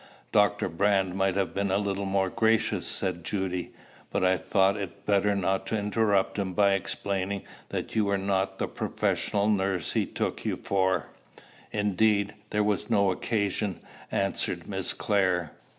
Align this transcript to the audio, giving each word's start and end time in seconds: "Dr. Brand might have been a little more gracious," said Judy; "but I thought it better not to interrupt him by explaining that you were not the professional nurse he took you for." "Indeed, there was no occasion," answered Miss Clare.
"Dr. 0.31 0.67
Brand 0.67 1.13
might 1.13 1.35
have 1.35 1.53
been 1.53 1.69
a 1.69 1.77
little 1.77 2.07
more 2.07 2.31
gracious," 2.31 2.87
said 2.87 3.23
Judy; 3.23 3.71
"but 4.09 4.23
I 4.23 4.35
thought 4.35 4.75
it 4.75 5.05
better 5.05 5.35
not 5.35 5.67
to 5.67 5.77
interrupt 5.77 6.39
him 6.39 6.53
by 6.55 6.73
explaining 6.73 7.43
that 7.69 7.95
you 7.95 8.05
were 8.05 8.17
not 8.17 8.57
the 8.57 8.67
professional 8.67 9.47
nurse 9.47 9.91
he 9.91 10.07
took 10.07 10.43
you 10.43 10.55
for." 10.57 11.09
"Indeed, 11.71 12.33
there 12.49 12.63
was 12.63 12.89
no 12.89 13.11
occasion," 13.11 13.79
answered 14.11 14.67
Miss 14.67 14.93
Clare. 14.95 15.51